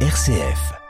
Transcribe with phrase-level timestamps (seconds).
[0.00, 0.85] RCF.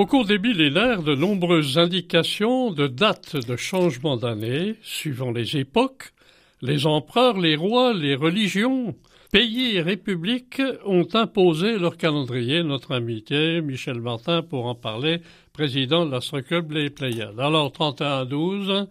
[0.00, 6.14] Au cours des millénaires, de nombreuses indications de dates de changement d'année, suivant les époques,
[6.62, 8.94] les empereurs, les rois, les religions,
[9.30, 12.62] pays et républiques ont imposé leur calendrier.
[12.62, 15.20] Notre amitié, Michel Martin, pour en parler,
[15.52, 17.38] président de l'Astroclub Les Pléiades.
[17.38, 18.86] Alors, 31-12,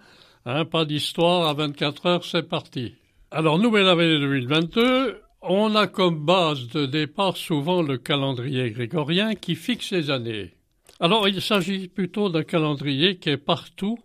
[0.46, 2.94] hein, pas d'histoire, à 24 heures, c'est parti.
[3.32, 9.56] Alors, nouvelle année 2022, on a comme base de départ souvent le calendrier grégorien qui
[9.56, 10.54] fixe les années.
[11.00, 13.98] Alors, il s'agit plutôt d'un calendrier qui est partout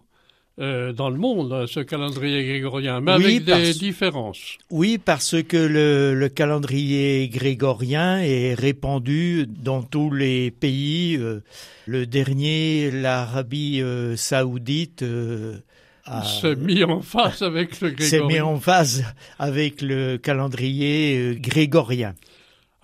[0.61, 4.57] euh, dans le monde, ce calendrier grégorien, mais Oui, avec des parce- différences.
[4.71, 11.17] Oui, parce que le, le calendrier grégorien est répandu dans tous les pays.
[11.19, 11.41] euh,
[11.87, 15.05] le dernier, l'Arabie euh, saoudite,
[16.41, 19.05] C'est mis en face avec le s'est mis en phase
[19.41, 22.15] avec le calendrier grégorien.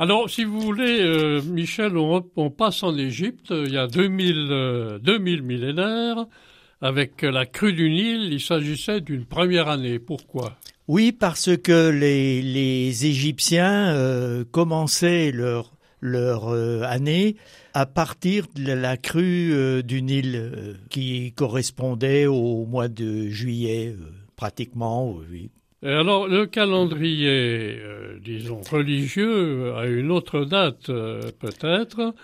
[0.00, 4.98] Alors, si vous voulez, euh, Michel, on, passe en Égypte, il y a 2000, euh,
[4.98, 6.24] 2000 millénaires,
[6.80, 9.98] avec la crue du Nil, il s'agissait d'une première année.
[9.98, 10.56] Pourquoi?
[10.88, 15.74] Oui, parce que les, les Égyptiens euh, commençaient leur,
[16.88, 17.36] année
[17.74, 23.94] à partir de la crue du Nil, qui correspondait au mois de juillet,
[24.34, 25.18] pratiquement.
[25.82, 32.14] Et alors, le calendrier, euh, disons, religieux a une autre date, euh, peut-être.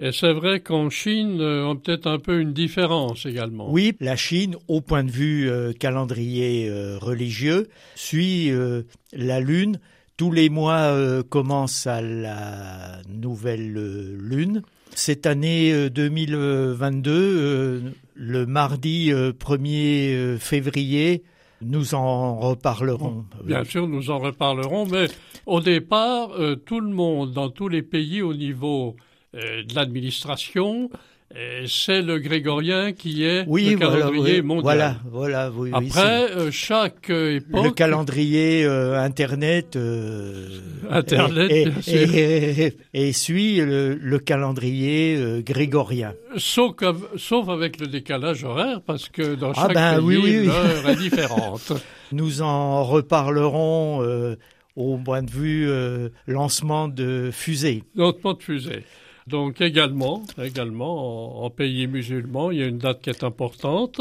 [0.00, 3.70] Et c'est vrai qu'en Chine, euh, on a peut-être un peu une différence également.
[3.70, 8.82] Oui, la Chine, au point de vue euh, calendrier euh, religieux, suit euh,
[9.12, 9.78] la lune.
[10.16, 14.62] Tous les mois euh, commencent à la nouvelle euh, lune.
[14.94, 17.80] Cette année euh, 2022, euh,
[18.14, 21.22] le mardi euh, 1er euh, février,
[21.60, 23.24] nous en reparlerons.
[23.44, 25.06] Bien sûr, nous en reparlerons, mais
[25.46, 28.96] au départ, euh, tout le monde, dans tous les pays au niveau
[29.34, 30.90] euh, de l'administration,
[31.66, 34.62] c'est le grégorien qui est Oui, le voilà, calendrier oui, mondial.
[34.62, 37.64] voilà, voilà, oui, oui, c'est- Après, euh, chaque euh, époque...
[37.64, 40.48] le calendrier euh, Internet, euh,
[40.90, 42.14] Internet, et, bien sûr.
[42.14, 46.14] et- et- et suit le, le calendrier euh, grégorien.
[46.38, 51.72] Sauf, avec le décalage horaire, parce que dans Ah chaque ben, pays, l'heure est différente.
[52.12, 54.36] Nous en reparlerons euh,
[54.76, 57.84] au point de vue euh, lancement de fusée.
[57.94, 58.84] Notre pas de fusée.
[59.28, 64.00] Donc également, également en, pays musulman, il y a une date qui est importante.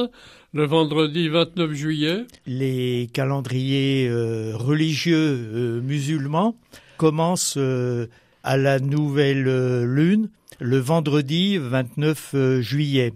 [0.54, 5.18] Le vendredi 29 juillet, Les calendriers euh, religieux
[5.54, 6.56] euh, musulmans
[6.96, 8.08] commencent euh,
[8.44, 10.30] à la nouvelle lune
[10.60, 13.14] le vendredi 29 euh, juillet.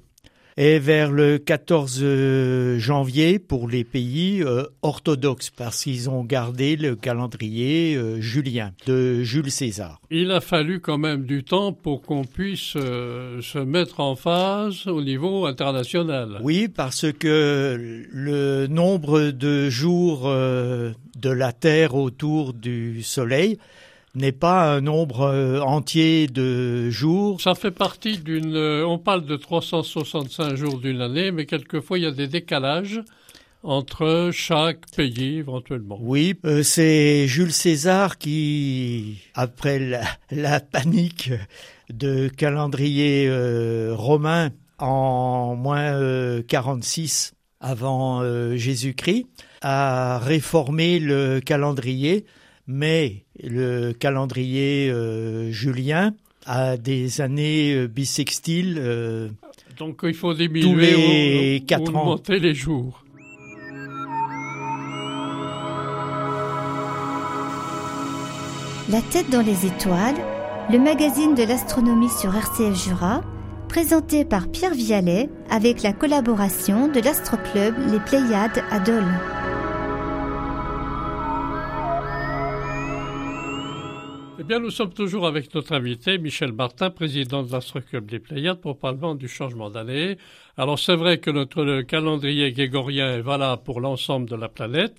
[0.57, 6.75] Et vers le 14 euh, janvier pour les pays euh, orthodoxes, parce qu'ils ont gardé
[6.75, 10.01] le calendrier euh, julien de Jules César.
[10.09, 14.87] il a fallu quand même du temps pour qu'on puisse euh, se mettre en phase
[14.87, 16.39] au niveau international.
[16.41, 23.57] Oui, parce que le nombre de jours de la Terre autour du Soleil
[24.15, 27.39] n'est pas un nombre euh, entier de jours.
[27.41, 28.55] Ça fait partie d'une...
[28.55, 33.01] euh, on parle de 365 jours d'une année, mais quelquefois il y a des décalages
[33.63, 35.97] entre chaque pays éventuellement.
[36.01, 40.01] Oui, euh, c'est Jules César qui, après la,
[40.31, 41.31] la panique
[41.91, 44.49] de calendrier euh, romain
[44.79, 48.23] en moins euh, 46 avant
[48.55, 49.27] Jésus-Christ,
[49.61, 52.25] a réformé le calendrier,
[52.67, 56.13] mais le calendrier euh, julien
[56.45, 58.77] a des années euh, bissextiles.
[58.79, 59.29] euh,
[59.77, 62.01] Donc il faut diminuer Tous les ou, quatre ou ans.
[62.01, 63.03] augmenter les jours.
[68.89, 70.15] La tête dans les étoiles,
[70.71, 73.21] le magazine de l'astronomie sur RCF Jura,
[73.69, 79.05] présenté par Pierre Vialet avec la collaboration de l'Astroclub Les Pléiades à Dole.
[84.41, 88.59] Eh bien, nous sommes toujours avec notre invité, Michel Martin, président de l'Astroclub des Pléiades,
[88.59, 90.17] pour parler du changement d'année.
[90.57, 94.95] Alors, c'est vrai que notre calendrier grégorien est valable pour l'ensemble de la planète.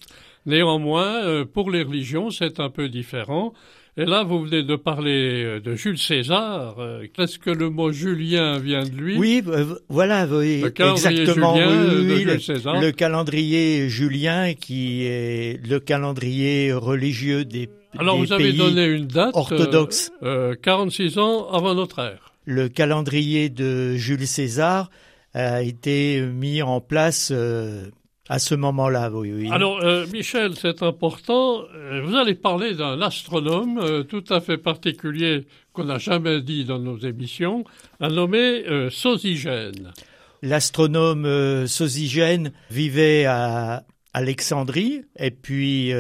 [0.46, 3.52] Néanmoins, euh, pour les religions, c'est un peu différent.
[3.98, 6.76] Et là, vous venez de parler euh, de Jules César.
[6.78, 9.18] Euh, Est-ce que le mot Julien vient de lui?
[9.18, 11.54] Oui, euh, voilà, oui, Le calendrier exactement.
[11.54, 12.80] julien oui, de oui, Jules le, César.
[12.80, 17.68] le calendrier julien qui est le calendrier religieux des,
[17.98, 19.34] Alors, vous avez pays donné une date.
[19.34, 20.10] euh, orthodoxes.
[20.22, 22.32] euh, 46 ans avant notre ère.
[22.46, 24.88] Le calendrier de Jules César
[25.34, 27.84] a été mis en place euh,
[28.32, 29.10] à ce moment-là.
[29.12, 29.50] Oui, oui.
[29.52, 31.64] Alors, euh, Michel, c'est important.
[31.74, 36.64] euh, Vous allez parler d'un astronome euh, tout à fait particulier qu'on n'a jamais dit
[36.64, 37.64] dans nos émissions,
[38.00, 39.92] un nommé euh, Sosygène.
[40.40, 43.84] L'astronome Sosygène vivait à
[44.14, 45.92] Alexandrie et puis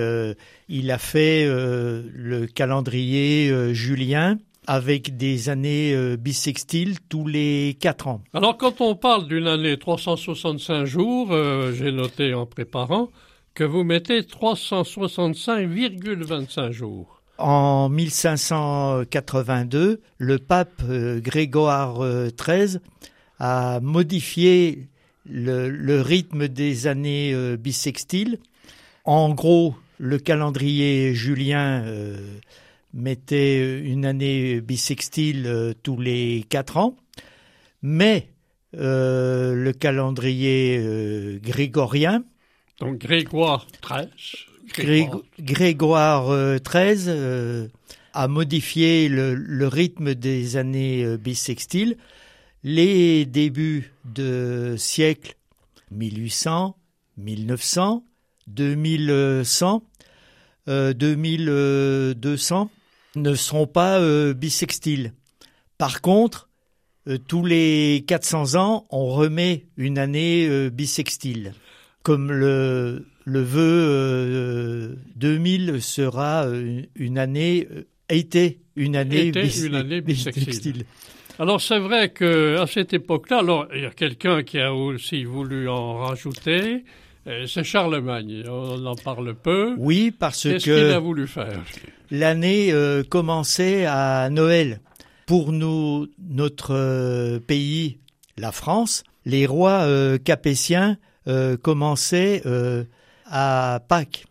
[0.68, 8.22] il a fait le calendrier julien avec des années euh, bissextiles tous les quatre ans.
[8.34, 13.10] Alors, quand on parle d'une année 365 jours, euh, j'ai noté en préparant
[13.54, 17.20] que vous mettez 365,25 jours.
[17.38, 22.78] En 1582, le pape euh, Grégoire euh, XIII
[23.38, 24.88] a modifié
[25.28, 28.38] le, le rythme des années euh, bissextiles.
[29.04, 32.38] En gros, le calendrier julien euh,
[32.94, 36.96] mettait une année bissextile euh, tous les quatre ans,
[37.82, 38.28] mais
[38.76, 42.24] euh, le calendrier euh, grégorien
[42.80, 44.08] Donc, Grégoire XIII.
[44.74, 45.08] Gré-
[45.40, 47.66] Grégoire euh, XIII euh,
[48.14, 51.96] a modifié le, le rythme des années euh, bissextiles.
[52.64, 55.34] Les débuts de siècle
[55.90, 56.76] 1800,
[57.18, 58.04] 1900,
[58.46, 59.82] 2100,
[60.68, 62.70] euh, 2200
[63.16, 65.12] ne seront pas euh, bissextiles.
[65.78, 66.48] Par contre,
[67.08, 71.52] euh, tous les 400 ans, on remet une année euh, bissextile.
[72.02, 79.64] Comme le, le vœu euh, 2000 sera euh, une année, euh, était une année, bis-
[79.66, 80.44] une année bissextile.
[80.46, 80.84] bissextile.
[81.38, 85.24] Alors c'est vrai que à cette époque-là, alors il y a quelqu'un qui a aussi
[85.24, 86.78] voulu en rajouter, euh,
[87.46, 88.44] c'est Charlemagne.
[88.48, 89.74] On en parle peu.
[89.78, 91.60] Oui, parce Qu'est-ce que qu'il a voulu faire
[92.10, 94.80] l'année euh, commençait à Noël.
[95.26, 97.98] Pour nous, notre euh, pays,
[98.36, 100.98] la France, les rois euh, capétiens
[101.28, 102.84] euh, commençaient euh,
[103.26, 104.26] à Pâques.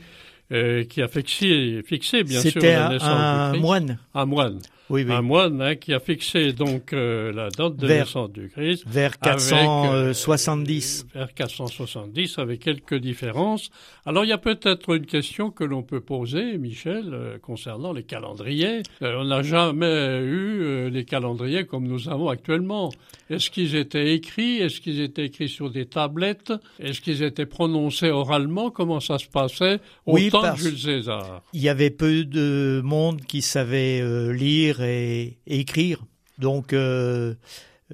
[0.53, 3.61] euh, qui a fixé, fixé bien sûr la naissance un du Christ.
[3.61, 3.97] moine.
[4.13, 4.59] Un moine.
[4.89, 5.13] Oui, oui.
[5.13, 8.83] Un moine hein, qui a fixé donc euh, la date de Vers- naissance du Christ.
[8.85, 11.07] Vers avec, euh, 470.
[11.15, 13.69] vers 470, avec quelques différences.
[14.05, 18.83] Alors, il y a peut-être une question que l'on peut poser, Michel, concernant les calendriers.
[19.01, 22.91] On n'a jamais eu les calendriers comme nous avons actuellement.
[23.29, 24.57] Est-ce qu'ils étaient écrits?
[24.57, 26.53] Est-ce qu'ils étaient écrits sur des tablettes?
[26.79, 28.69] Est-ce qu'ils étaient prononcés oralement?
[28.69, 29.79] Comment ça se passait?
[30.05, 34.81] Au Oui, temps Jules César Il y avait peu de monde qui savait euh, lire
[34.81, 36.03] et écrire.
[36.37, 37.33] Donc, euh,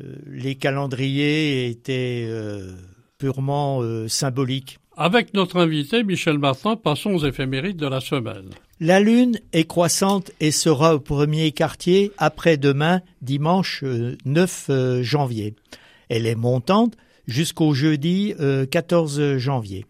[0.01, 2.29] euh, les calendriers étaient
[3.17, 4.79] purement symboliques.
[5.01, 8.49] Avec notre invité, Michel Martin, passons aux éphémérides de la semaine.
[8.81, 15.53] La lune est croissante et sera au premier quartier après-demain, dimanche 9 euh, euh, janvier.
[16.07, 16.95] Elle est montante
[17.27, 18.33] jusqu'au jeudi
[18.71, 19.85] 14 euh, janvier.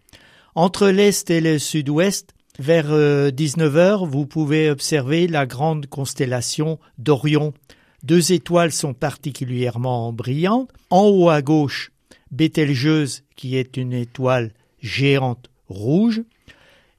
[0.56, 7.54] Entre l'est et le sud-ouest, vers 19h, vous pouvez observer la grande constellation d'Orion.
[8.02, 10.70] Deux étoiles sont particulièrement brillantes.
[10.90, 11.90] En haut à gauche,
[12.30, 16.22] Bételgeuse, qui est une étoile géante rouge.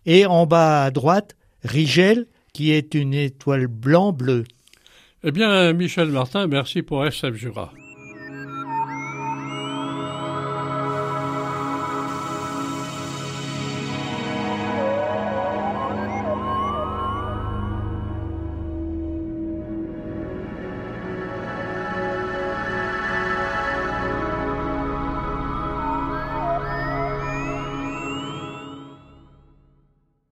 [0.06, 4.46] Et en bas à droite, Rigel, qui est une étoile blanc-bleu.
[5.24, 7.36] Eh bien, Michel Martin, merci pour SF.